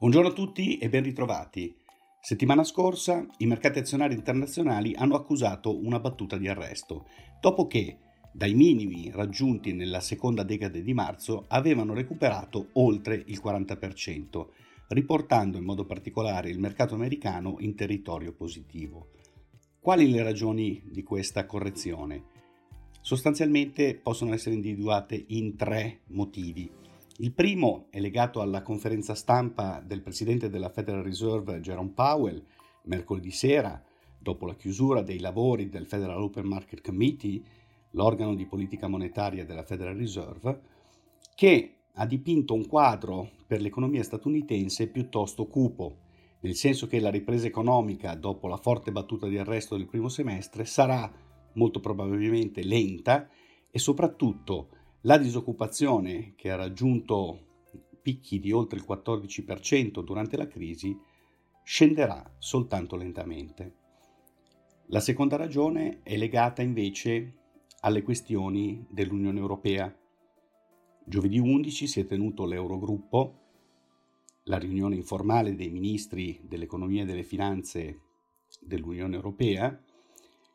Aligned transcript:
Buongiorno 0.00 0.28
a 0.28 0.32
tutti 0.32 0.78
e 0.78 0.88
ben 0.88 1.02
ritrovati. 1.02 1.74
Settimana 2.20 2.62
scorsa 2.62 3.26
i 3.38 3.46
mercati 3.46 3.80
azionari 3.80 4.14
internazionali 4.14 4.94
hanno 4.94 5.16
accusato 5.16 5.76
una 5.84 5.98
battuta 5.98 6.36
di 6.36 6.46
arresto, 6.46 7.06
dopo 7.40 7.66
che 7.66 7.98
dai 8.30 8.54
minimi 8.54 9.10
raggiunti 9.10 9.72
nella 9.72 9.98
seconda 9.98 10.44
decade 10.44 10.82
di 10.82 10.94
marzo 10.94 11.46
avevano 11.48 11.94
recuperato 11.94 12.68
oltre 12.74 13.24
il 13.26 13.40
40%, 13.44 14.46
riportando 14.86 15.58
in 15.58 15.64
modo 15.64 15.84
particolare 15.84 16.48
il 16.48 16.60
mercato 16.60 16.94
americano 16.94 17.56
in 17.58 17.74
territorio 17.74 18.32
positivo. 18.32 19.08
Quali 19.80 20.08
le 20.08 20.22
ragioni 20.22 20.80
di 20.84 21.02
questa 21.02 21.44
correzione? 21.44 22.22
Sostanzialmente 23.00 23.96
possono 23.96 24.32
essere 24.32 24.54
individuate 24.54 25.24
in 25.26 25.56
tre 25.56 26.02
motivi. 26.10 26.86
Il 27.20 27.32
primo 27.32 27.88
è 27.90 27.98
legato 27.98 28.40
alla 28.40 28.62
conferenza 28.62 29.16
stampa 29.16 29.82
del 29.84 30.02
presidente 30.02 30.48
della 30.48 30.68
Federal 30.68 31.02
Reserve 31.02 31.58
Jerome 31.58 31.90
Powell 31.90 32.40
mercoledì 32.84 33.32
sera, 33.32 33.82
dopo 34.16 34.46
la 34.46 34.54
chiusura 34.54 35.02
dei 35.02 35.18
lavori 35.18 35.68
del 35.68 35.86
Federal 35.86 36.22
Open 36.22 36.46
Market 36.46 36.80
Committee, 36.80 37.42
l'organo 37.90 38.36
di 38.36 38.46
politica 38.46 38.86
monetaria 38.86 39.44
della 39.44 39.64
Federal 39.64 39.96
Reserve, 39.96 40.60
che 41.34 41.74
ha 41.92 42.06
dipinto 42.06 42.54
un 42.54 42.68
quadro 42.68 43.30
per 43.48 43.60
l'economia 43.62 44.04
statunitense 44.04 44.86
piuttosto 44.86 45.48
cupo, 45.48 45.96
nel 46.42 46.54
senso 46.54 46.86
che 46.86 47.00
la 47.00 47.10
ripresa 47.10 47.48
economica 47.48 48.14
dopo 48.14 48.46
la 48.46 48.58
forte 48.58 48.92
battuta 48.92 49.26
di 49.26 49.38
arresto 49.38 49.76
del 49.76 49.88
primo 49.88 50.08
semestre 50.08 50.64
sarà 50.64 51.12
molto 51.54 51.80
probabilmente 51.80 52.62
lenta 52.62 53.28
e 53.68 53.78
soprattutto 53.80 54.68
la 55.02 55.16
disoccupazione, 55.16 56.34
che 56.34 56.50
ha 56.50 56.56
raggiunto 56.56 57.46
picchi 58.02 58.40
di 58.40 58.50
oltre 58.50 58.78
il 58.78 58.86
14% 58.88 60.02
durante 60.02 60.36
la 60.36 60.48
crisi, 60.48 60.96
scenderà 61.62 62.34
soltanto 62.38 62.96
lentamente. 62.96 63.74
La 64.86 65.00
seconda 65.00 65.36
ragione 65.36 66.00
è 66.02 66.16
legata 66.16 66.62
invece 66.62 67.34
alle 67.80 68.02
questioni 68.02 68.86
dell'Unione 68.90 69.38
Europea. 69.38 69.94
Giovedì 71.04 71.38
11 71.38 71.86
si 71.86 72.00
è 72.00 72.06
tenuto 72.06 72.44
l'Eurogruppo, 72.44 73.42
la 74.44 74.58
riunione 74.58 74.96
informale 74.96 75.54
dei 75.54 75.68
ministri 75.68 76.40
dell'economia 76.42 77.02
e 77.02 77.06
delle 77.06 77.22
finanze 77.22 78.00
dell'Unione 78.60 79.14
Europea, 79.14 79.80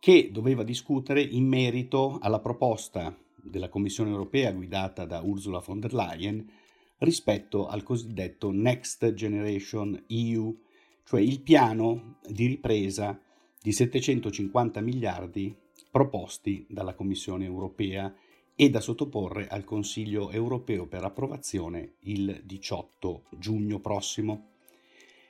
che 0.00 0.30
doveva 0.32 0.64
discutere 0.64 1.22
in 1.22 1.46
merito 1.46 2.18
alla 2.20 2.40
proposta 2.40 3.16
della 3.44 3.68
Commissione 3.68 4.10
europea 4.10 4.52
guidata 4.52 5.04
da 5.04 5.20
Ursula 5.20 5.60
von 5.60 5.80
der 5.80 5.92
Leyen 5.92 6.50
rispetto 6.98 7.66
al 7.66 7.82
cosiddetto 7.82 8.50
Next 8.50 9.12
Generation 9.12 10.04
EU, 10.08 10.56
cioè 11.04 11.20
il 11.20 11.40
piano 11.40 12.16
di 12.26 12.46
ripresa 12.46 13.20
di 13.60 13.72
750 13.72 14.80
miliardi 14.80 15.54
proposti 15.90 16.66
dalla 16.68 16.94
Commissione 16.94 17.44
europea 17.44 18.12
e 18.56 18.70
da 18.70 18.80
sottoporre 18.80 19.48
al 19.48 19.64
Consiglio 19.64 20.30
europeo 20.30 20.86
per 20.86 21.04
approvazione 21.04 21.94
il 22.00 22.42
18 22.44 23.24
giugno 23.38 23.80
prossimo. 23.80 24.50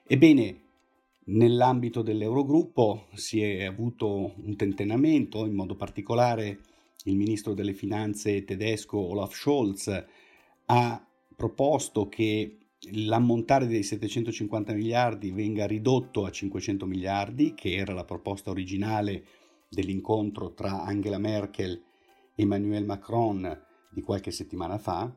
Ebbene, 0.06 0.60
nell'ambito 1.26 2.02
dell'Eurogruppo 2.02 3.06
si 3.14 3.42
è 3.42 3.64
avuto 3.64 4.34
un 4.36 4.56
tentennamento, 4.56 5.46
in 5.46 5.54
modo 5.54 5.74
particolare 5.74 6.60
il 7.04 7.16
ministro 7.16 7.54
delle 7.54 7.74
finanze 7.74 8.44
tedesco 8.44 8.98
Olaf 8.98 9.34
Scholz 9.34 10.04
ha 10.66 11.06
proposto 11.36 12.08
che 12.08 12.58
l'ammontare 12.92 13.66
dei 13.66 13.82
750 13.82 14.72
miliardi 14.72 15.30
venga 15.30 15.66
ridotto 15.66 16.24
a 16.24 16.30
500 16.30 16.86
miliardi, 16.86 17.54
che 17.54 17.74
era 17.74 17.92
la 17.92 18.04
proposta 18.04 18.50
originale 18.50 19.24
dell'incontro 19.68 20.54
tra 20.54 20.84
Angela 20.84 21.18
Merkel 21.18 21.82
e 22.34 22.42
Emmanuel 22.42 22.84
Macron 22.84 23.62
di 23.90 24.00
qualche 24.00 24.30
settimana 24.30 24.78
fa, 24.78 25.14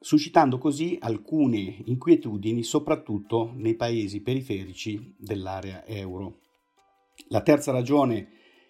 suscitando 0.00 0.58
così 0.58 0.98
alcune 1.00 1.82
inquietudini 1.84 2.62
soprattutto 2.62 3.52
nei 3.54 3.74
paesi 3.74 4.20
periferici 4.20 5.14
dell'area 5.16 5.86
euro. 5.86 6.40
La 7.28 7.42
terza 7.42 7.70
ragione 7.70 8.28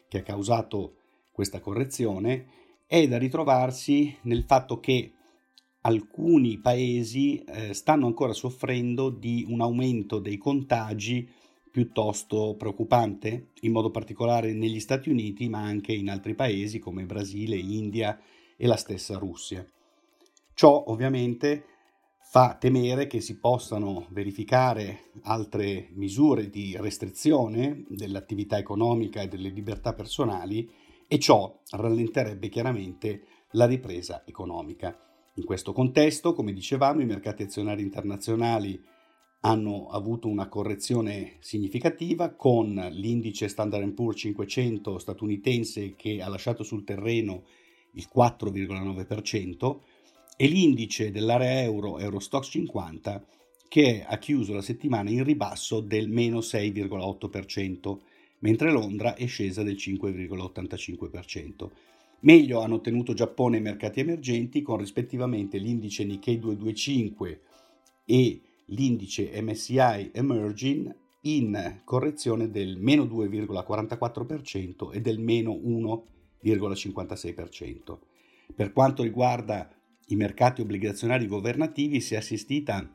che 0.09 0.19
ha 0.19 0.23
causato 0.23 0.97
questa 1.35 1.59
correzione 1.59 2.47
è 2.87 3.09
da 3.09 3.19
ritrovarsi 3.19 4.17
nel 4.23 4.45
fatto 4.45 4.79
che 4.79 5.11
alcuni 5.81 6.59
paesi 6.59 7.43
eh, 7.43 7.75
stanno 7.75 8.07
ancora 8.07 8.33
soffrendo 8.33 9.11
di 9.11 9.45
un 9.49 9.61
aumento 9.61 10.21
dei 10.21 10.39
contagi 10.39 11.29
piuttosto 11.73 12.55
preoccupante, 12.57 13.49
in 13.63 13.73
modo 13.73 13.91
particolare 13.91 14.53
negli 14.53 14.79
Stati 14.79 15.11
Uniti, 15.11 15.49
ma 15.49 15.59
anche 15.59 15.93
in 15.93 16.09
altri 16.09 16.37
paesi 16.37 16.79
come 16.79 17.05
Brasile, 17.05 17.57
India 17.57 18.17
e 18.57 18.69
la 18.69 18.77
stessa 18.77 19.19
Russia. 19.19 19.67
Ciò 20.55 20.85
ovviamente 20.87 21.65
fa 22.21 22.55
temere 22.55 23.09
che 23.09 23.21
si 23.21 23.41
possano 23.41 24.07
verificare 24.11 25.11
altre 25.23 25.89
misure 25.95 26.49
di 26.49 26.77
restrizione 26.79 27.85
dell'attività 27.89 28.57
economica 28.57 29.21
e 29.21 29.27
delle 29.27 29.49
libertà 29.49 29.95
personali 29.95 30.71
e 31.15 31.19
ciò 31.21 31.61
rallenterebbe 31.71 32.49
chiaramente 32.49 33.23
la 33.53 33.67
ripresa 33.67 34.25
economica. 34.27 34.99
In 35.37 35.45
questo 35.45 35.73
contesto, 35.73 36.33
come 36.33 36.53
dicevamo, 36.53 37.03
i 37.03 37.07
mercati 37.07 37.45
azionari 37.45 37.83
internazionali 37.83 38.83
hanno 39.43 39.91
avuto 39.91 40.27
una 40.27 40.49
correzione 40.49 41.37
significativa 41.39 42.35
con 42.35 42.75
l'indice 42.91 43.47
Standard 43.47 43.93
Poor's 43.93 44.19
500 44.23 44.99
statunitense 44.99 45.95
che 45.95 46.21
ha 46.21 46.29
lasciato 46.29 46.65
sul 46.65 46.83
terreno 46.83 47.45
il 47.93 48.09
4,9% 48.13 49.79
e 50.37 50.49
l'indice 50.49 51.13
dell'area 51.13 51.63
euro 51.63 52.01
Eurostox 52.01 52.51
50 52.51 53.25
che 53.69 54.05
ha 54.05 54.19
chiuso 54.19 54.53
la 54.53 54.63
settimana 54.63 55.11
in 55.11 55.23
ribasso 55.23 55.79
del 55.79 56.09
meno 56.09 56.39
6,8% 56.41 57.99
mentre 58.45 58.71
Londra 58.71 59.15
è 59.15 59.27
scesa 59.27 59.63
del 59.63 59.77
5,85%. 59.77 61.71
Meglio 62.21 62.61
hanno 62.61 62.81
tenuto 62.81 63.15
Giappone 63.15 63.57
e 63.57 63.61
mercati 63.61 64.01
emergenti 64.01 64.61
con 64.63 64.77
rispettivamente 64.79 65.59
l'indice 65.59 66.05
Nikkei 66.05 66.39
225 66.39 67.41
e 68.05 68.41
l'indice 68.67 69.43
MSCI 69.43 70.11
Emerging 70.13 70.95
in 71.23 71.81
correzione 71.85 72.51
del 72.51 72.77
meno 72.77 73.05
2,44% 73.05 74.93
e 74.93 75.01
del 75.01 75.19
meno 75.19 75.55
1,56%. 75.55 77.99
Per 78.55 78.73
quanto 78.73 79.03
riguarda 79.03 79.75
i 80.09 80.17
mercati 80.17 80.61
obbligazionari 80.61 81.27
governativi 81.27 81.99
si 82.01 82.13
è 82.13 82.19
assistita 82.19 82.87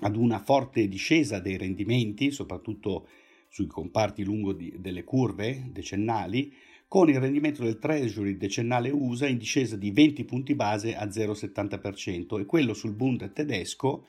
ad 0.00 0.16
una 0.16 0.40
forte 0.40 0.86
discesa 0.88 1.38
dei 1.38 1.56
rendimenti, 1.56 2.30
soprattutto 2.30 3.06
sui 3.54 3.68
comparti 3.68 4.24
lungo 4.24 4.52
di, 4.52 4.74
delle 4.80 5.04
curve 5.04 5.68
decennali, 5.70 6.52
con 6.88 7.08
il 7.08 7.20
rendimento 7.20 7.62
del 7.62 7.78
Treasury 7.78 8.36
decennale 8.36 8.90
USA 8.90 9.28
in 9.28 9.38
discesa 9.38 9.76
di 9.76 9.92
20 9.92 10.24
punti 10.24 10.56
base 10.56 10.96
a 10.96 11.04
0,70% 11.04 12.40
e 12.40 12.46
quello 12.46 12.74
sul 12.74 12.94
Bund 12.94 13.32
tedesco 13.32 14.06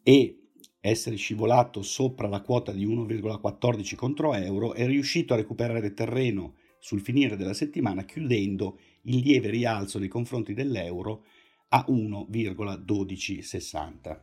e 0.02 0.40
essere 0.80 1.14
scivolato 1.16 1.82
sopra 1.82 2.26
la 2.26 2.40
quota 2.40 2.72
di 2.72 2.84
1,14 2.86 3.94
contro 3.94 4.34
euro, 4.34 4.74
è 4.74 4.86
riuscito 4.86 5.34
a 5.34 5.36
recuperare 5.36 5.92
terreno 5.92 6.54
sul 6.78 7.00
finire 7.00 7.36
della 7.36 7.54
settimana 7.54 8.04
chiudendo 8.04 8.78
il 9.02 9.18
lieve 9.18 9.50
rialzo 9.50 9.98
nei 9.98 10.08
confronti 10.08 10.54
dell'euro 10.54 11.24
a 11.68 11.84
1,1260. 11.88 14.20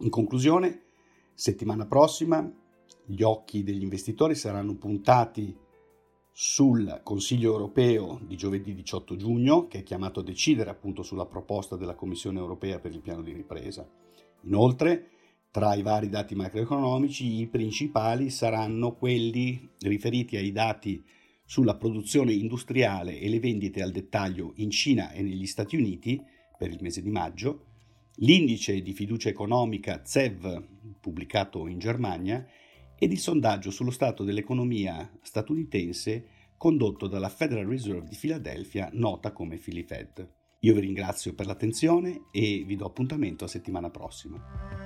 In 0.00 0.10
conclusione, 0.10 0.82
settimana 1.34 1.86
prossima 1.86 2.52
gli 3.04 3.22
occhi 3.22 3.62
degli 3.62 3.82
investitori 3.82 4.34
saranno 4.34 4.74
puntati 4.76 5.56
sul 6.32 7.00
Consiglio 7.02 7.52
europeo 7.52 8.20
di 8.26 8.36
giovedì 8.36 8.74
18 8.74 9.16
giugno, 9.16 9.68
che 9.68 9.78
è 9.78 9.82
chiamato 9.82 10.20
a 10.20 10.22
decidere 10.22 10.68
appunto 10.68 11.02
sulla 11.02 11.24
proposta 11.24 11.76
della 11.76 11.94
Commissione 11.94 12.38
europea 12.38 12.78
per 12.78 12.92
il 12.92 13.00
piano 13.00 13.22
di 13.22 13.32
ripresa. 13.32 13.88
Inoltre, 14.42 15.12
tra 15.50 15.74
i 15.74 15.80
vari 15.80 16.10
dati 16.10 16.34
macroeconomici, 16.34 17.40
i 17.40 17.46
principali 17.46 18.28
saranno 18.28 18.96
quelli 18.96 19.70
riferiti 19.80 20.36
ai 20.36 20.52
dati 20.52 21.02
sulla 21.42 21.76
produzione 21.76 22.34
industriale 22.34 23.18
e 23.18 23.30
le 23.30 23.40
vendite 23.40 23.80
al 23.80 23.92
dettaglio 23.92 24.52
in 24.56 24.70
Cina 24.70 25.12
e 25.12 25.22
negli 25.22 25.46
Stati 25.46 25.76
Uniti 25.76 26.22
per 26.56 26.70
il 26.70 26.78
mese 26.80 27.02
di 27.02 27.10
maggio, 27.10 27.64
l'indice 28.16 28.80
di 28.80 28.92
fiducia 28.92 29.28
economica 29.28 30.02
ZEV 30.04 30.66
pubblicato 31.00 31.66
in 31.66 31.78
Germania 31.78 32.46
ed 32.98 33.12
il 33.12 33.18
sondaggio 33.18 33.70
sullo 33.70 33.90
stato 33.90 34.24
dell'economia 34.24 35.10
statunitense 35.22 36.28
condotto 36.56 37.06
dalla 37.06 37.28
Federal 37.28 37.66
Reserve 37.66 38.08
di 38.08 38.14
Filadelfia, 38.14 38.88
nota 38.92 39.32
come 39.32 39.58
FiliFed. 39.58 40.28
Io 40.60 40.74
vi 40.74 40.80
ringrazio 40.80 41.34
per 41.34 41.46
l'attenzione 41.46 42.28
e 42.32 42.64
vi 42.66 42.76
do 42.76 42.86
appuntamento 42.86 43.44
a 43.44 43.48
settimana 43.48 43.90
prossima. 43.90 44.85